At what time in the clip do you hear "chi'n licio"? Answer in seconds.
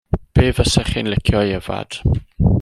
0.95-1.45